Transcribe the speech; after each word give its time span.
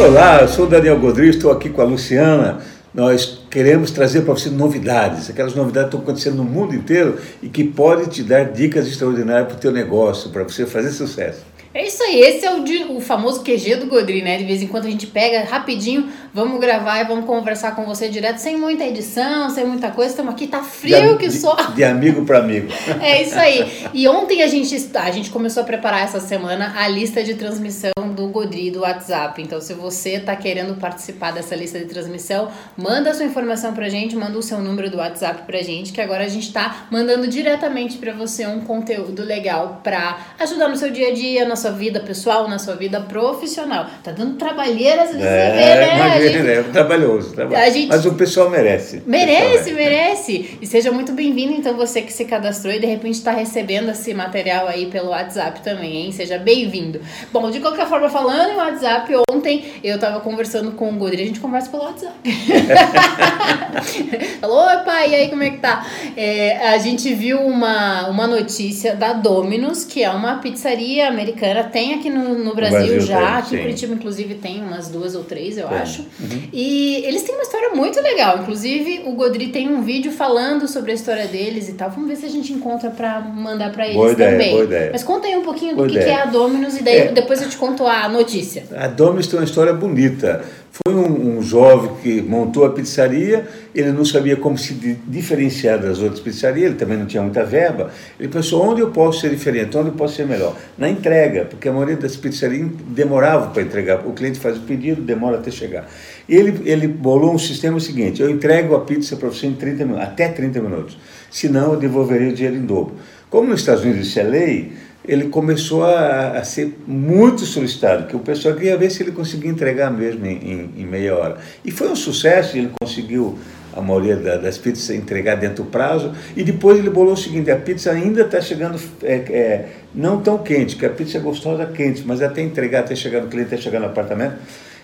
Olá, 0.00 0.42
eu 0.42 0.48
sou 0.48 0.64
o 0.64 0.68
Daniel 0.68 0.96
Godri, 1.00 1.28
estou 1.28 1.50
aqui 1.50 1.68
com 1.68 1.82
a 1.82 1.84
Luciana. 1.84 2.60
Nós 2.94 3.44
queremos 3.50 3.90
trazer 3.90 4.20
para 4.22 4.32
você 4.32 4.48
novidades, 4.48 5.28
aquelas 5.28 5.56
novidades 5.56 5.90
que 5.90 5.96
estão 5.96 6.00
acontecendo 6.00 6.36
no 6.36 6.44
mundo 6.44 6.72
inteiro 6.72 7.18
e 7.42 7.48
que 7.48 7.64
podem 7.64 8.06
te 8.06 8.22
dar 8.22 8.44
dicas 8.44 8.86
extraordinárias 8.86 9.48
para 9.48 9.56
o 9.56 9.60
teu 9.60 9.72
negócio, 9.72 10.30
para 10.30 10.44
você 10.44 10.64
fazer 10.64 10.92
sucesso. 10.92 11.44
É 11.78 11.86
isso 11.86 12.02
aí, 12.02 12.20
esse 12.20 12.44
é 12.44 12.50
o, 12.52 12.96
o 12.96 13.00
famoso 13.00 13.44
QG 13.44 13.76
do 13.76 13.86
Godri, 13.86 14.20
né? 14.20 14.36
De 14.36 14.44
vez 14.44 14.60
em 14.60 14.66
quando 14.66 14.86
a 14.86 14.90
gente 14.90 15.06
pega 15.06 15.48
rapidinho, 15.48 16.08
vamos 16.34 16.58
gravar 16.58 17.00
e 17.00 17.04
vamos 17.04 17.24
conversar 17.24 17.76
com 17.76 17.84
você 17.84 18.08
direto, 18.08 18.38
sem 18.38 18.56
muita 18.56 18.82
edição, 18.82 19.48
sem 19.48 19.64
muita 19.64 19.92
coisa. 19.92 20.10
Estamos 20.10 20.34
aqui, 20.34 20.48
tá 20.48 20.60
frio 20.60 21.12
de, 21.12 21.18
que 21.18 21.30
só. 21.30 21.54
De 21.54 21.84
amigo 21.84 22.24
para 22.24 22.40
amigo. 22.40 22.66
É 23.00 23.22
isso 23.22 23.38
aí. 23.38 23.70
E 23.94 24.08
ontem 24.08 24.42
a 24.42 24.48
gente, 24.48 24.74
a 24.96 25.10
gente 25.12 25.30
começou 25.30 25.62
a 25.62 25.66
preparar 25.66 26.02
essa 26.02 26.18
semana 26.18 26.74
a 26.76 26.88
lista 26.88 27.22
de 27.22 27.34
transmissão 27.34 27.92
do 28.12 28.26
Godri 28.26 28.72
do 28.72 28.80
WhatsApp. 28.80 29.40
Então, 29.40 29.60
se 29.60 29.72
você 29.72 30.14
está 30.14 30.34
querendo 30.34 30.74
participar 30.80 31.30
dessa 31.30 31.54
lista 31.54 31.78
de 31.78 31.84
transmissão, 31.84 32.50
manda 32.76 33.10
a 33.10 33.14
sua 33.14 33.24
informação 33.24 33.72
pra 33.72 33.88
gente, 33.88 34.16
manda 34.16 34.36
o 34.36 34.42
seu 34.42 34.58
número 34.58 34.90
do 34.90 34.96
WhatsApp 34.96 35.42
pra 35.46 35.62
gente, 35.62 35.92
que 35.92 36.00
agora 36.00 36.24
a 36.24 36.28
gente 36.28 36.48
está 36.48 36.88
mandando 36.90 37.28
diretamente 37.28 37.98
para 37.98 38.12
você 38.12 38.44
um 38.48 38.62
conteúdo 38.62 39.22
legal 39.22 39.80
para 39.84 40.18
ajudar 40.40 40.68
no 40.68 40.76
seu 40.76 40.90
dia 40.90 41.08
a 41.08 41.14
dia, 41.14 41.46
na 41.46 41.54
sua 41.54 41.67
vida 41.70 42.00
pessoal, 42.00 42.48
na 42.48 42.58
sua 42.58 42.74
vida 42.74 43.00
profissional. 43.00 43.86
Tá 44.02 44.10
dando 44.10 44.36
trabalheiras 44.36 45.10
de 45.10 45.22
é, 45.22 45.50
ver, 45.50 45.80
né? 45.80 45.96
Imagina, 45.96 46.30
gente, 46.30 46.50
é 46.50 46.62
trabalhoso, 46.64 47.34
trabalhoso. 47.34 47.72
Gente, 47.72 47.88
Mas 47.88 48.06
o 48.06 48.14
pessoal 48.14 48.50
merece. 48.50 49.02
Merece, 49.06 49.72
merece. 49.72 50.58
E 50.60 50.66
seja 50.66 50.90
muito 50.90 51.12
bem-vindo, 51.12 51.52
então, 51.52 51.76
você 51.76 52.02
que 52.02 52.12
se 52.12 52.24
cadastrou 52.24 52.72
e 52.72 52.78
de 52.78 52.86
repente 52.86 53.14
está 53.14 53.32
recebendo 53.32 53.90
esse 53.90 54.12
material 54.14 54.68
aí 54.68 54.86
pelo 54.86 55.10
WhatsApp 55.10 55.60
também, 55.62 56.04
hein? 56.04 56.12
Seja 56.12 56.38
bem-vindo. 56.38 57.00
Bom, 57.32 57.50
de 57.50 57.60
qualquer 57.60 57.86
forma, 57.86 58.08
falando 58.08 58.52
em 58.52 58.56
WhatsApp, 58.56 59.12
ontem 59.30 59.64
eu 59.82 59.98
tava 59.98 60.20
conversando 60.20 60.72
com 60.72 60.90
o 60.90 60.94
Godri, 60.94 61.22
a 61.22 61.26
gente 61.26 61.40
conversa 61.40 61.70
pelo 61.70 61.84
WhatsApp. 61.84 62.14
Falou, 64.40 64.66
oi 64.66 64.76
pai, 64.78 65.10
e 65.10 65.14
aí 65.14 65.28
como 65.28 65.42
é 65.42 65.50
que 65.50 65.58
tá? 65.58 65.86
É, 66.16 66.68
a 66.68 66.78
gente 66.78 67.12
viu 67.14 67.40
uma, 67.40 68.08
uma 68.08 68.26
notícia 68.26 68.94
da 68.94 69.12
Domino's, 69.12 69.84
que 69.84 70.02
é 70.02 70.10
uma 70.10 70.36
pizzaria 70.36 71.08
americana, 71.08 71.57
tem 71.64 71.94
aqui 71.94 72.10
no, 72.10 72.34
no 72.38 72.54
Brasil, 72.54 72.78
Brasil 72.78 73.00
já, 73.00 73.18
tem, 73.18 73.38
aqui 73.38 73.56
em 73.56 73.58
Curitiba 73.60 73.94
inclusive 73.94 74.34
tem 74.34 74.62
umas 74.62 74.88
duas 74.88 75.14
ou 75.14 75.24
três, 75.24 75.58
eu 75.58 75.68
acho. 75.68 76.02
Uhum. 76.20 76.48
E 76.52 76.96
eles 77.04 77.22
têm 77.22 77.34
uma 77.34 77.42
história 77.42 77.70
muito 77.74 78.00
legal, 78.00 78.38
inclusive 78.38 79.02
o 79.06 79.12
Godri 79.12 79.48
tem 79.48 79.68
um 79.68 79.82
vídeo 79.82 80.12
falando 80.12 80.66
sobre 80.68 80.92
a 80.92 80.94
história 80.94 81.26
deles 81.26 81.68
e 81.68 81.74
tal. 81.74 81.90
Vamos 81.90 82.08
ver 82.08 82.16
se 82.16 82.26
a 82.26 82.30
gente 82.30 82.52
encontra 82.52 82.90
pra 82.90 83.20
mandar 83.20 83.72
pra 83.72 83.84
eles 83.84 83.96
boa 83.96 84.12
ideia, 84.12 84.30
também. 84.32 84.50
Boa 84.52 84.64
ideia. 84.64 84.90
Mas 84.92 85.02
conta 85.02 85.26
aí 85.26 85.36
um 85.36 85.42
pouquinho 85.42 85.76
do 85.76 85.86
que, 85.86 85.98
que, 85.98 86.04
é 86.04 86.22
a 86.22 86.26
Domino's 86.26 86.76
e 86.78 86.82
daí 86.82 86.98
é. 86.98 87.12
depois 87.12 87.40
eu 87.42 87.48
te 87.48 87.56
conto 87.56 87.86
a 87.86 88.08
notícia. 88.08 88.64
A 88.76 88.88
Domino's 88.88 89.26
tem 89.26 89.38
uma 89.38 89.44
história 89.44 89.72
bonita. 89.72 90.44
Foi 90.70 90.94
um, 90.94 91.38
um, 91.38 91.42
jovem 91.42 91.90
que 92.02 92.22
montou 92.22 92.64
a 92.64 92.70
pizzaria, 92.70 93.46
ele 93.74 93.90
não 93.90 94.04
sabia 94.04 94.36
como 94.36 94.56
se 94.56 94.74
diferenciar 95.06 95.80
das 95.80 95.98
outras 95.98 96.20
pizzarias, 96.20 96.66
ele 96.66 96.74
também 96.74 96.98
não 96.98 97.06
tinha 97.06 97.22
muita 97.22 97.42
verba. 97.44 97.90
Ele 98.18 98.28
pensou: 98.28 98.62
onde 98.62 98.80
eu 98.80 98.90
posso 98.90 99.20
ser 99.20 99.30
diferente, 99.30 99.76
onde 99.76 99.88
eu 99.88 99.94
posso 99.94 100.16
ser 100.16 100.26
melhor? 100.26 100.54
Na 100.76 100.88
entrega, 100.88 101.46
porque 101.46 101.68
a 101.68 101.72
maioria 101.72 101.96
das 101.96 102.16
pizzarias 102.16 102.68
demorava 102.88 103.50
para 103.50 103.62
entregar. 103.62 104.06
O 104.06 104.12
cliente 104.12 104.38
faz 104.38 104.58
o 104.58 104.60
pedido, 104.60 105.02
demora 105.02 105.38
até 105.38 105.50
chegar. 105.50 105.88
Ele, 106.28 106.60
ele 106.70 106.86
bolou 106.86 107.34
um 107.34 107.38
sistema 107.38 107.80
seguinte: 107.80 108.20
eu 108.20 108.30
entrego 108.30 108.74
a 108.74 108.80
pizza 108.80 109.16
para 109.16 109.28
você 109.28 109.46
em 109.46 109.54
30 109.54 109.84
minutos, 109.84 110.06
até 110.06 110.28
30 110.28 110.60
minutos. 110.60 110.98
Senão, 111.30 111.72
eu 111.72 111.78
devolveria 111.78 112.28
o 112.28 112.32
dinheiro 112.32 112.56
em 112.56 112.64
dobro. 112.64 112.94
Como 113.30 113.48
nos 113.48 113.60
Estados 113.60 113.84
Unidos 113.84 114.06
isso 114.06 114.18
é 114.18 114.22
lei, 114.22 114.72
ele 115.08 115.30
começou 115.30 115.84
a, 115.84 116.38
a, 116.38 116.44
ser 116.44 116.76
muito 116.86 117.46
solicitado, 117.46 118.06
que 118.06 118.14
o 118.14 118.18
pessoal 118.18 118.54
queria 118.54 118.76
ver 118.76 118.90
se 118.90 119.02
ele 119.02 119.10
conseguia 119.10 119.50
entregar 119.50 119.90
mesmo 119.90 120.26
em, 120.26 120.36
em, 120.36 120.82
em 120.82 120.86
meia 120.86 121.16
hora. 121.16 121.38
E 121.64 121.70
foi 121.70 121.88
um 121.88 121.96
sucesso, 121.96 122.58
ele 122.58 122.70
conseguiu 122.78 123.38
a 123.74 123.80
maioria 123.80 124.16
da, 124.16 124.36
das 124.36 124.58
pizzas 124.58 124.90
entregar 124.90 125.36
dentro 125.36 125.64
do 125.64 125.70
prazo, 125.70 126.12
e 126.36 126.42
depois 126.42 126.78
ele 126.78 126.90
bolou 126.90 127.14
o 127.14 127.16
seguinte, 127.16 127.50
a 127.50 127.56
pizza 127.56 127.90
ainda 127.90 128.22
está 128.22 128.38
chegando 128.40 128.78
é, 129.02 129.14
é, 129.14 129.68
não 129.94 130.20
tão 130.20 130.36
quente, 130.38 130.76
que 130.76 130.84
a 130.84 130.90
pizza 130.90 131.16
é 131.16 131.20
gostosa 131.20 131.64
quente, 131.64 132.02
mas 132.04 132.20
até 132.20 132.42
entregar, 132.42 132.80
até 132.80 132.94
chegar 132.94 133.22
no 133.22 133.28
cliente, 133.28 133.54
até 133.54 133.62
chegar 133.62 133.80
no 133.80 133.86
apartamento, 133.86 134.36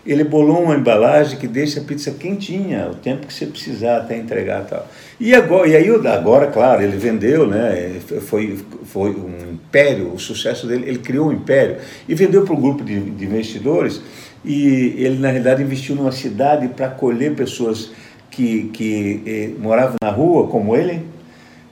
ele 0.07 0.25
bolou 0.25 0.63
uma 0.63 0.75
embalagem 0.75 1.39
que 1.39 1.47
deixa 1.47 1.81
a 1.81 1.83
pizza 1.83 2.11
quentinha, 2.11 2.89
o 2.91 2.95
tempo 2.95 3.27
que 3.27 3.33
você 3.33 3.47
precisar 3.47 3.99
até 3.99 4.17
entregar 4.17 4.65
tal. 4.65 4.87
E 5.19 5.35
agora, 5.35 5.69
e 5.69 5.77
aí 5.77 5.89
agora, 5.89 6.49
claro, 6.49 6.83
ele 6.83 6.97
vendeu, 6.97 7.47
né? 7.47 8.01
Foi, 8.23 8.59
foi 8.85 9.11
um 9.11 9.53
império, 9.53 10.13
o 10.13 10.19
sucesso 10.19 10.67
dele, 10.67 10.87
ele 10.87 10.99
criou 10.99 11.29
um 11.29 11.33
império 11.33 11.77
e 12.09 12.15
vendeu 12.15 12.43
para 12.45 12.55
um 12.55 12.61
grupo 12.61 12.85
de, 12.85 12.99
de 12.99 13.25
investidores 13.25 14.03
e 14.45 14.95
ele 14.99 15.19
na 15.19 15.29
realidade 15.29 15.63
investiu 15.63 15.95
numa 15.97 16.13
cidade 16.13 16.69
para 16.69 16.87
acolher 16.87 17.35
pessoas 17.35 17.93
que, 18.31 18.65
que 18.75 19.23
eh, 19.25 19.51
moravam 19.59 19.97
na 20.03 20.11
rua 20.11 20.49
como 20.49 20.77
ele 20.77 21.03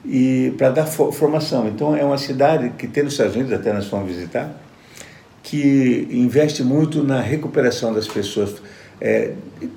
e 0.04 0.54
para 0.56 0.70
dar 0.70 0.87
formação. 0.87 1.69
Então 1.69 1.94
é 1.97 2.04
uma 2.04 2.19
cidade 2.19 2.70
que 2.78 2.87
tem 2.87 3.03
nos 3.03 3.12
Estados 3.12 3.34
Unidos, 3.34 3.53
até 3.53 3.72
nós 3.72 3.87
fomos 3.87 4.06
visitar, 4.09 4.50
que 5.53 6.09
investe 6.11 6.63
muito 6.63 7.05
na 7.05 7.21
recuperação 7.21 7.93
das 7.93 8.09
pessoas, 8.09 8.55
é, 8.99 9.33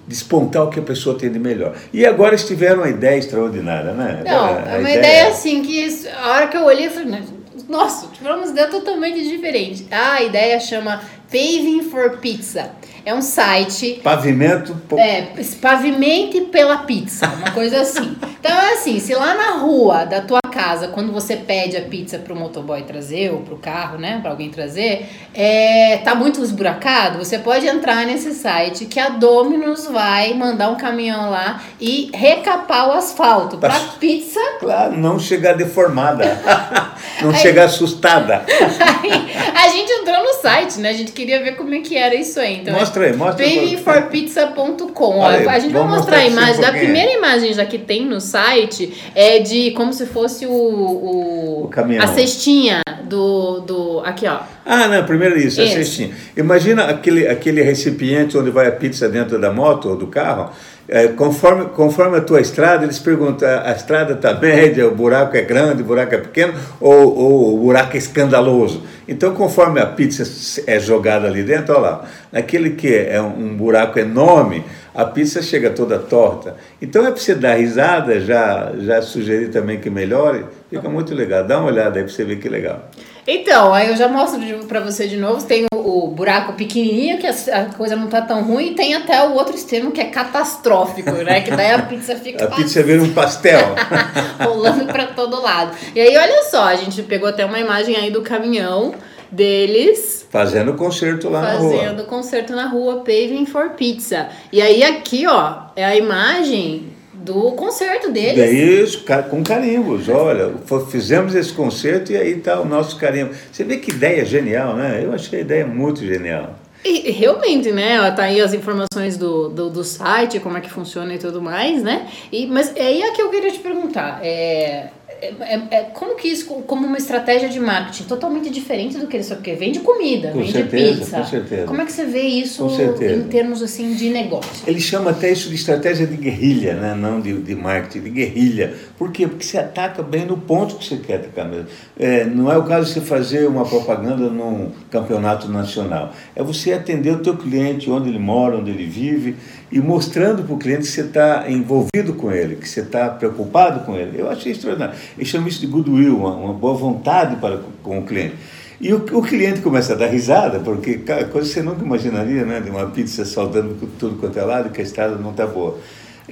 despontar 0.08 0.64
o 0.64 0.70
que 0.70 0.80
a 0.80 0.82
pessoa 0.82 1.18
tem 1.18 1.30
de 1.30 1.38
melhor. 1.38 1.76
E 1.92 2.06
agora 2.06 2.30
eles 2.30 2.48
tiveram 2.48 2.78
uma 2.78 2.88
ideia 2.88 3.18
extraordinária, 3.18 3.92
né? 3.92 4.24
Não, 4.26 4.34
a, 4.34 4.48
a 4.48 4.72
é 4.72 4.78
uma 4.78 4.90
ideia, 4.90 5.00
ideia 5.00 5.28
assim 5.28 5.62
que 5.64 6.08
a 6.08 6.30
hora 6.30 6.48
que 6.48 6.56
eu 6.56 6.64
olhei, 6.64 6.88
eu 6.88 6.92
falei, 6.92 7.22
nossa, 7.68 8.08
tivemos 8.08 8.52
ideia 8.52 8.70
totalmente 8.70 9.22
diferente. 9.28 9.86
A 9.92 10.24
ideia 10.24 10.58
chama 10.62 11.02
Paving 11.36 11.82
for 11.92 12.18
Pizza. 12.20 12.72
É 13.06 13.14
um 13.14 13.22
site. 13.22 14.00
Pavimento. 14.02 14.74
É, 14.98 15.28
pavimente 15.62 16.40
pela 16.42 16.78
pizza, 16.78 17.28
uma 17.28 17.52
coisa 17.52 17.82
assim. 17.82 18.16
Então 18.46 18.56
é 18.56 18.74
assim, 18.74 19.00
se 19.00 19.12
lá 19.16 19.34
na 19.34 19.52
rua 19.54 20.06
da 20.06 20.22
tua 20.22 20.40
casa, 20.52 20.90
quando 20.90 21.12
você 21.12 21.36
pede 21.36 21.76
a 21.78 21.82
pizza 21.82 22.20
pro 22.20 22.36
motoboy 22.36 22.84
trazer 22.84 23.32
ou 23.32 23.40
pro 23.40 23.58
carro, 23.58 23.98
né, 23.98 24.20
para 24.22 24.30
alguém 24.30 24.52
trazer, 24.52 25.10
é, 25.34 25.98
tá 26.04 26.14
muito 26.14 26.40
esburacado, 26.44 27.18
você 27.18 27.40
pode 27.40 27.66
entrar 27.66 28.06
nesse 28.06 28.34
site 28.34 28.86
que 28.86 29.00
a 29.00 29.10
Domino's 29.10 29.88
vai 29.88 30.36
mandar 30.36 30.70
um 30.70 30.76
caminhão 30.76 31.32
lá 31.32 31.60
e 31.82 32.12
recapar 32.14 32.90
o 32.90 32.92
asfalto 32.92 33.58
pra, 33.58 33.72
pra 33.72 33.80
pizza. 34.00 34.40
Claro, 34.60 34.96
não 34.96 35.18
chegar 35.18 35.54
deformada. 35.54 36.40
não 37.24 37.32
aí, 37.32 37.38
chegar 37.38 37.64
assustada. 37.64 38.46
Aí, 39.02 39.12
a 39.56 39.70
gente 39.70 39.92
entrou 39.92 40.24
no 40.24 40.34
site, 40.42 40.80
né? 40.80 40.90
A 40.90 40.94
gente 40.94 41.12
queria 41.26 41.44
ver 41.44 41.56
como 41.56 41.74
é 41.74 41.80
que 41.80 41.98
era 41.98 42.14
isso 42.14 42.40
aí. 42.40 42.60
Então, 42.62 42.74
mostra 42.74 43.06
aí, 43.06 43.16
mostra 43.16 43.44
aí. 43.44 43.56
Babyforpizza.com. 43.56 45.26
A 45.26 45.60
gente 45.60 45.74
vai 45.74 45.88
mostrar, 45.88 46.18
a 46.18 46.28
imagem. 46.28 46.64
A 46.64 46.72
primeira 46.72 47.12
imagem 47.12 47.54
já 47.54 47.66
que 47.66 47.80
tem 47.80 48.06
no 48.06 48.22
site 48.22 48.94
é 49.16 49.40
de 49.40 49.72
como 49.72 49.92
se 49.92 50.06
fosse 50.06 50.46
o, 50.46 50.52
o, 50.52 51.64
o 51.64 51.68
caminhão. 51.70 52.04
a 52.04 52.08
cestinha 52.08 52.82
do, 53.04 53.62
do. 53.62 54.00
Aqui, 54.06 54.28
ó. 54.28 54.40
Ah, 54.66 54.88
não, 54.88 55.06
primeiro 55.06 55.38
isso, 55.38 55.62
Esse. 55.62 55.74
a 55.74 55.78
cestinha. 55.78 56.12
Imagina 56.38 56.86
aquele, 56.86 57.28
aquele 57.28 57.62
recipiente 57.62 58.38
onde 58.38 58.52
vai 58.52 58.68
a 58.68 58.72
pizza 58.72 59.10
dentro 59.10 59.40
da 59.40 59.52
moto 59.52 59.90
ou 59.90 59.96
do 59.96 60.08
carro. 60.08 60.52
É, 60.88 61.08
conforme, 61.08 61.66
conforme 61.70 62.18
a 62.18 62.22
tua 62.22 62.40
estrada, 62.40 62.84
eles 62.84 63.00
perguntam: 63.00 63.48
a 63.64 63.72
estrada 63.72 64.14
está 64.14 64.34
média, 64.34 64.88
o 64.88 64.94
buraco 64.94 65.36
é 65.36 65.42
grande, 65.42 65.82
o 65.82 65.86
buraco 65.86 66.14
é 66.14 66.20
pequeno, 66.20 66.54
ou, 66.80 67.18
ou, 67.18 67.56
o 67.56 67.58
buraco 67.58 67.96
é 67.96 67.98
escandaloso. 67.98 68.84
Então, 69.08 69.34
conforme 69.34 69.80
a 69.80 69.86
pizza 69.86 70.24
é 70.68 70.80
jogada 70.80 71.28
ali 71.28 71.44
dentro, 71.44 71.74
olha 71.74 71.82
lá, 71.82 72.06
naquele 72.32 72.72
que 72.72 72.94
é 72.96 73.20
um, 73.20 73.46
um 73.46 73.56
buraco 73.56 73.98
enorme, 73.98 74.64
a 74.94 75.06
pizza 75.06 75.42
chega 75.42 75.72
toda 75.72 75.98
torta. 75.98 76.56
Então, 76.80 77.06
é 77.06 77.12
para 77.12 77.20
você 77.20 77.34
dar 77.34 77.56
risada, 77.56 78.20
já, 78.20 78.72
já 78.80 79.02
sugeri 79.02 79.48
também 79.48 79.80
que 79.80 79.90
melhore, 79.90 80.46
fica 80.70 80.88
muito 80.88 81.16
legal. 81.16 81.44
Dá 81.44 81.58
uma 81.60 81.68
olhada 81.68 81.98
aí 81.98 82.04
para 82.04 82.14
você 82.14 82.24
ver 82.24 82.38
que 82.38 82.48
legal. 82.48 82.90
Então, 83.28 83.74
aí 83.74 83.90
eu 83.90 83.98
já 83.98 84.08
mostro 84.08 84.40
para 84.68 84.80
você 84.80 85.08
de 85.08 85.18
novo. 85.18 85.44
Tem 85.44 85.66
o, 85.74 86.06
o 86.06 86.08
buraco 86.08 86.54
pequenininho, 86.54 87.18
que 87.18 87.26
a, 87.26 87.32
a, 87.32 87.66
coisa 87.66 87.96
não 87.96 88.08
tá 88.08 88.22
tão 88.22 88.44
ruim, 88.44 88.68
e 88.68 88.76
tem 88.76 88.94
até 88.94 89.28
o 89.28 89.34
outro 89.34 89.56
extremo 89.56 89.92
que 89.92 90.00
é 90.00 90.06
catastrófico, 90.06 91.12
né? 91.12 91.42
Que 91.42 91.52
daí 91.52 91.72
a 91.72 91.82
pizza 91.82 92.16
fica. 92.18 92.46
a 92.46 92.48
pizza 92.50 92.84
vira 92.84 93.02
um 93.02 93.14
pastel. 93.14 93.60
rolando 94.40 94.86
para 94.86 95.08
todo 95.08 95.42
lado. 95.42 95.76
E 95.96 96.00
aí, 96.00 96.16
olha 96.16 96.44
só, 96.44 96.66
a 96.66 96.76
gente 96.76 97.02
pegou 97.04 97.28
até 97.28 97.44
uma 97.46 97.60
imagem 97.60 97.96
aí 97.96 98.12
do 98.12 98.22
caminhão 98.22 98.94
deles. 99.32 100.28
Fazendo 100.30 100.76
concerto 100.76 101.30
lá 101.30 101.42
na 101.42 101.54
rua. 101.54 101.78
Fazendo 101.80 102.04
concerto 102.06 102.56
na 102.56 102.68
rua, 102.68 102.98
Paving 102.98 103.48
for 103.48 103.72
Pizza. 103.72 104.30
E 104.52 104.62
aí, 104.62 104.84
aqui, 104.84 105.26
ó, 105.26 105.64
é 105.76 105.84
a 105.84 105.96
imagem 105.96 106.95
do 107.26 107.52
concerto 107.54 108.12
deles. 108.12 108.52
Isso, 108.52 109.04
com 109.30 109.44
carimbos. 109.44 110.08
Olha, 110.08 110.54
fizemos 110.92 111.34
esse 111.34 111.52
concerto 111.52 112.12
e 112.12 112.18
aí 112.18 112.38
está 112.38 112.62
o 112.62 112.66
nosso 112.66 112.98
carimbo. 112.98 113.34
Você 113.52 113.64
vê 113.64 113.78
que 113.78 113.92
ideia 113.92 114.24
genial, 114.24 114.76
né? 114.76 115.02
Eu 115.04 115.12
achei 115.12 115.40
a 115.40 115.42
ideia 115.42 115.66
muito 115.66 116.06
genial. 116.06 116.56
E 116.84 117.10
realmente, 117.12 117.72
né? 117.72 118.12
Tá 118.12 118.26
aí 118.26 118.40
as 118.40 118.54
informações 118.54 119.18
do, 119.18 119.50
do, 119.50 119.72
do, 119.72 119.84
site, 119.84 120.40
como 120.40 120.56
é 120.56 120.62
que 120.62 120.70
funciona 120.70 121.16
e 121.16 121.18
tudo 121.18 121.42
mais, 121.42 121.82
né? 121.82 122.08
E, 122.32 122.46
mas 122.46 122.76
é 122.76 122.86
aí 122.86 123.02
é 123.02 123.12
que 123.12 123.22
eu 123.24 123.30
queria 123.32 123.52
te 123.52 123.58
perguntar. 123.58 124.20
É, 124.24 124.90
é, 125.22 125.34
é, 125.40 125.68
é, 125.72 125.82
como 125.94 126.16
que 126.16 126.28
isso, 126.28 126.46
como 126.46 126.86
uma 126.86 126.98
estratégia 126.98 127.48
de 127.48 127.60
marketing 127.60 128.04
totalmente 128.04 128.50
diferente 128.50 128.98
do 128.98 129.08
que 129.08 129.18
eles 129.18 129.26
só 129.26 129.36
porque 129.36 129.54
vende 129.54 129.80
comida, 129.80 130.32
com 130.32 130.40
vende 130.40 130.52
certeza, 130.52 131.00
pizza. 131.00 131.18
Com 131.18 131.26
certeza. 131.26 131.66
Como 131.66 131.82
é 131.82 131.86
que 131.86 131.92
você 131.92 132.06
vê 132.06 132.22
isso 132.22 132.68
em 133.02 133.24
termos 133.24 133.62
assim 133.62 133.94
de 133.94 134.10
negócio? 134.10 134.68
Ele 134.68 134.80
chama 134.80 135.12
até 135.12 135.32
isso 135.32 135.50
de 135.50 135.56
estratégia 135.56 136.06
de 136.06 136.18
guerrilha, 136.18 136.76
né? 136.76 136.94
não 136.94 137.22
de, 137.22 137.34
de 137.34 137.56
marketing, 137.56 138.04
de 138.04 138.10
guerrilha. 138.10 138.74
Por 138.98 139.12
quê? 139.12 139.28
Porque 139.28 139.46
você 139.46 139.58
ataca 139.58 140.04
bem 140.04 140.26
no 140.26 140.38
ponto 140.38 140.76
que 140.76 140.86
você 140.86 140.98
quer 140.98 141.16
atacar 141.16 141.48
mesmo. 141.48 141.68
É, 141.98 142.26
não 142.26 142.52
é 142.52 142.58
o 142.58 142.64
caso 142.64 142.88
de 142.88 142.94
você 142.94 143.02
fazer 143.02 143.48
uma 143.48 143.66
propaganda 143.66 144.30
num 144.30 144.72
campeonato 144.90 145.48
nacional. 145.48 146.14
É 146.36 146.44
você 146.44 146.74
atender 146.74 147.12
o 147.12 147.20
teu 147.20 147.38
cliente, 147.38 147.90
onde 147.90 148.10
ele 148.10 148.20
mora, 148.20 148.58
onde 148.58 148.72
ele 148.72 148.86
vive, 148.86 149.36
e 149.72 149.80
mostrando 149.80 150.44
para 150.44 150.54
o 150.54 150.58
cliente 150.58 150.84
que 150.84 150.88
você 150.88 151.02
está 151.02 151.46
envolvido 151.50 152.14
com 152.14 152.32
ele, 152.32 152.56
que 152.56 152.68
você 152.68 152.82
está 152.82 153.10
preocupado 153.10 153.82
com 153.82 153.96
ele. 153.96 154.20
Eu 154.20 154.30
achei 154.30 154.52
extraordinário. 154.52 154.96
Ele 155.18 155.26
chama 155.26 155.48
isso 155.48 155.62
de 155.62 155.68
goodwill, 155.68 156.18
uma, 156.18 156.36
uma 156.36 156.54
boa 156.54 156.74
vontade 156.74 157.36
para 157.38 157.60
com 157.84 158.00
o 158.00 158.04
cliente. 158.04 158.36
E 158.80 158.94
o, 158.94 158.98
o, 158.98 159.22
cliente 159.22 159.62
começa 159.62 159.94
a 159.94 159.96
dar 159.96 160.08
risada, 160.08 160.60
porque 160.60 160.98
coisa 160.98 161.48
que 161.48 161.54
você 161.54 161.62
nunca 161.62 161.84
imaginaria, 161.84 162.46
né? 162.46 162.60
De 162.60 162.70
uma 162.70 162.88
pizza 162.88 163.24
saltando 163.24 163.76
por 163.76 163.88
tudo 163.98 164.18
quanto 164.18 164.38
é 164.38 164.44
lado, 164.44 164.70
que 164.70 164.82
a 164.82 164.84
estrada 164.84 165.16
não 165.16 165.32
está 165.32 165.48
boa. 165.48 165.80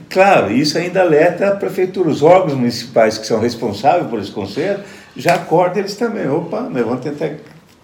Claro, 0.10 0.52
isso 0.52 0.78
ainda 0.78 1.02
alerta 1.02 1.48
a 1.48 1.56
prefeitura, 1.56 2.10
os 2.10 2.22
órgãos 2.22 2.54
municipais 2.54 3.18
que 3.18 3.28
são 3.28 3.40
responsáveis 3.40 4.08
por 4.08 4.20
esse 4.20 4.32
conserto, 4.32 4.84
já 5.16 5.36
acordam 5.36 5.80
eles 5.80 5.96
também. 5.96 6.28
Opa, 6.28 6.62
nós 6.62 6.84
vamos 6.84 7.02
tentar 7.02 7.36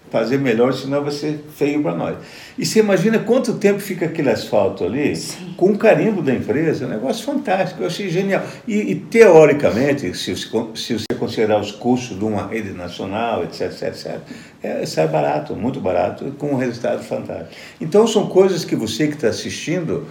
fazer 0.09 0.37
melhor, 0.37 0.73
senão 0.73 1.03
vai 1.03 1.11
ser 1.11 1.43
feio 1.55 1.81
para 1.81 1.95
nós. 1.95 2.17
E 2.57 2.65
você 2.65 2.79
imagina 2.79 3.19
quanto 3.19 3.53
tempo 3.53 3.79
fica 3.79 4.05
aquele 4.05 4.29
asfalto 4.29 4.83
ali, 4.83 5.15
Sim. 5.15 5.53
com 5.55 5.71
o 5.71 5.77
carimbo 5.77 6.21
da 6.21 6.33
empresa, 6.33 6.85
um 6.85 6.89
negócio 6.89 7.23
fantástico, 7.25 7.83
eu 7.83 7.87
achei 7.87 8.09
genial. 8.09 8.43
E, 8.67 8.91
e 8.91 8.95
teoricamente, 8.95 10.13
se, 10.17 10.35
se 10.35 10.93
você 10.93 11.05
considerar 11.17 11.59
os 11.59 11.71
custos 11.71 12.17
de 12.17 12.25
uma 12.25 12.47
rede 12.47 12.71
nacional, 12.71 13.43
etc, 13.43 13.61
etc, 13.61 13.83
etc 13.87 14.19
é, 14.61 14.85
sai 14.85 15.07
barato, 15.07 15.55
muito 15.55 15.79
barato, 15.79 16.25
com 16.37 16.51
um 16.51 16.57
resultado 16.57 17.03
fantástico. 17.03 17.51
Então 17.79 18.05
são 18.05 18.27
coisas 18.27 18.65
que 18.65 18.75
você 18.75 19.07
que 19.07 19.13
está 19.13 19.29
assistindo, 19.29 20.05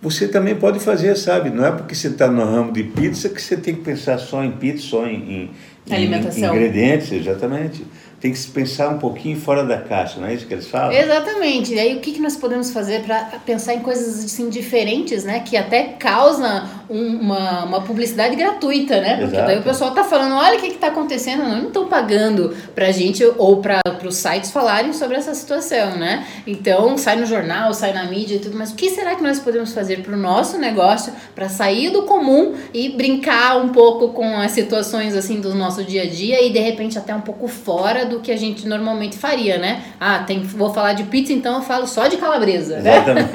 você 0.00 0.28
também 0.28 0.54
pode 0.54 0.78
fazer, 0.78 1.16
sabe? 1.16 1.50
Não 1.50 1.64
é 1.64 1.72
porque 1.72 1.94
você 1.94 2.08
está 2.08 2.28
no 2.28 2.44
ramo 2.44 2.72
de 2.72 2.84
pizza 2.84 3.28
que 3.28 3.42
você 3.42 3.56
tem 3.56 3.74
que 3.74 3.80
pensar 3.82 4.18
só 4.18 4.44
em 4.44 4.52
pizza, 4.52 4.86
só 4.86 5.06
em, 5.06 5.50
em, 5.90 5.94
em 5.94 6.38
ingredientes, 6.38 7.12
exatamente 7.12 7.84
tem 8.20 8.32
que 8.32 8.38
se 8.38 8.48
pensar 8.48 8.88
um 8.88 8.98
pouquinho 8.98 9.38
fora 9.38 9.64
da 9.64 9.78
caixa, 9.78 10.20
não 10.20 10.26
é 10.26 10.34
isso 10.34 10.44
que 10.44 10.52
eles 10.52 10.66
falam? 10.66 10.92
Exatamente. 10.92 11.74
E 11.74 11.78
aí 11.78 11.96
o 11.96 12.00
que, 12.00 12.12
que 12.12 12.20
nós 12.20 12.36
podemos 12.36 12.70
fazer 12.72 13.02
para 13.02 13.38
pensar 13.46 13.74
em 13.74 13.80
coisas 13.80 14.24
assim 14.24 14.48
diferentes, 14.48 15.22
né? 15.22 15.40
Que 15.40 15.56
até 15.56 15.84
causa 15.84 16.68
uma, 16.88 17.64
uma 17.64 17.80
publicidade 17.82 18.34
gratuita, 18.34 19.00
né? 19.00 19.18
Porque 19.18 19.36
Exato. 19.36 19.46
daí 19.46 19.58
o 19.58 19.62
pessoal 19.62 19.92
tá 19.92 20.02
falando, 20.02 20.34
olha 20.34 20.58
o 20.58 20.60
que 20.60 20.66
está 20.66 20.88
acontecendo, 20.88 21.44
não 21.44 21.68
estão 21.68 21.86
pagando 21.86 22.56
para 22.74 22.88
a 22.88 22.90
gente 22.90 23.24
ou 23.36 23.58
para 23.58 23.80
os 24.04 24.16
sites 24.16 24.50
falarem 24.50 24.92
sobre 24.92 25.16
essa 25.16 25.32
situação, 25.32 25.96
né? 25.96 26.26
Então 26.44 26.98
sai 26.98 27.16
no 27.16 27.26
jornal, 27.26 27.72
sai 27.72 27.92
na 27.92 28.04
mídia 28.04 28.34
e 28.34 28.38
tudo, 28.40 28.58
mas 28.58 28.72
o 28.72 28.74
que 28.74 28.90
será 28.90 29.14
que 29.14 29.22
nós 29.22 29.38
podemos 29.38 29.72
fazer 29.72 30.02
para 30.02 30.14
o 30.14 30.18
nosso 30.18 30.58
negócio 30.58 31.12
para 31.36 31.48
sair 31.48 31.90
do 31.90 32.02
comum 32.02 32.54
e 32.74 32.88
brincar 32.88 33.58
um 33.58 33.68
pouco 33.68 34.08
com 34.08 34.38
as 34.38 34.50
situações 34.50 35.14
assim 35.14 35.40
do 35.40 35.54
nosso 35.54 35.84
dia 35.84 36.02
a 36.02 36.06
dia 36.06 36.44
e 36.44 36.50
de 36.50 36.58
repente 36.58 36.98
até 36.98 37.14
um 37.14 37.20
pouco 37.20 37.46
fora 37.46 38.07
do 38.08 38.20
que 38.20 38.32
a 38.32 38.36
gente 38.36 38.66
normalmente 38.66 39.16
faria, 39.16 39.58
né? 39.58 39.82
Ah, 40.00 40.20
tem, 40.20 40.42
vou 40.42 40.72
falar 40.72 40.94
de 40.94 41.04
pizza, 41.04 41.32
então 41.32 41.56
eu 41.56 41.62
falo 41.62 41.86
só 41.86 42.06
de 42.08 42.16
calabresa. 42.16 42.78
Exatamente. 42.80 43.30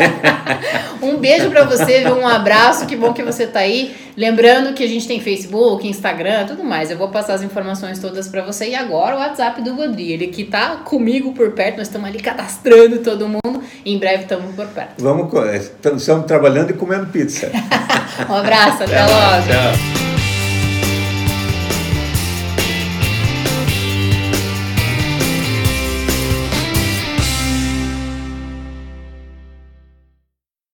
um 1.02 1.18
beijo 1.18 1.50
para 1.50 1.64
você, 1.64 2.08
um 2.08 2.28
abraço, 2.28 2.86
que 2.86 2.96
bom 2.96 3.14
que 3.14 3.24
você 3.24 3.48
tá 3.48 3.60
aí. 3.60 3.96
Lembrando 4.16 4.74
que 4.74 4.84
a 4.84 4.88
gente 4.88 5.08
tem 5.08 5.20
Facebook, 5.20 5.88
Instagram, 5.88 6.46
tudo 6.46 6.64
mais. 6.64 6.92
Eu 6.92 6.98
vou 6.98 7.10
passar 7.10 7.34
as 7.34 7.42
informações 7.42 8.00
todas 8.00 8.28
para 8.28 8.44
você. 8.44 8.70
E 8.70 8.76
agora 8.76 9.16
o 9.16 9.20
WhatsApp 9.20 9.62
do 9.62 9.74
Godri, 9.74 10.12
ele 10.12 10.28
que 10.28 10.44
tá 10.44 10.78
comigo 10.78 11.34
por 11.34 11.52
perto, 11.52 11.78
nós 11.78 11.88
estamos 11.88 12.08
ali 12.08 12.20
cadastrando 12.20 13.00
todo 13.00 13.28
mundo. 13.28 13.64
E 13.84 13.94
em 13.94 13.98
breve 13.98 14.24
estamos 14.24 14.54
por 14.56 14.68
perto. 14.68 15.04
Vamos, 15.04 15.34
estamos 15.46 16.26
trabalhando 16.26 16.72
e 16.72 16.74
comendo 16.74 17.08
pizza. 17.08 17.52
um 18.30 18.36
abraço, 18.36 18.84
até, 18.84 19.00
até 19.00 19.14
logo. 19.14 19.48
Tchau. 19.48 20.03